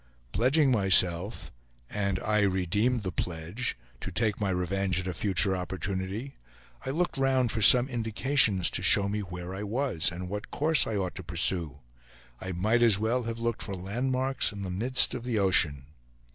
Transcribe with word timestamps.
Pledging 0.31 0.71
myself 0.71 1.51
(and 1.87 2.19
I 2.21 2.39
redeemed 2.39 3.03
the 3.03 3.11
pledge) 3.11 3.77
to 3.99 4.11
take 4.11 4.41
my 4.41 4.49
revenge 4.49 4.99
at 4.99 5.05
a 5.05 5.13
future 5.13 5.55
opportunity, 5.55 6.37
I 6.83 6.89
looked 6.89 7.19
round 7.19 7.51
for 7.51 7.61
some 7.61 7.87
indications 7.87 8.71
to 8.71 8.81
show 8.81 9.07
me 9.07 9.19
where 9.19 9.53
I 9.53 9.61
was, 9.61 10.11
and 10.11 10.27
what 10.27 10.49
course 10.49 10.87
I 10.87 10.95
ought 10.95 11.13
to 11.17 11.23
pursue; 11.23 11.81
I 12.39 12.51
might 12.51 12.81
as 12.81 12.97
well 12.97 13.25
have 13.25 13.37
looked 13.37 13.61
for 13.61 13.75
landmarks 13.75 14.51
in 14.51 14.63
the 14.63 14.71
midst 14.71 15.13
of 15.13 15.23
the 15.23 15.37
ocean. 15.37 15.85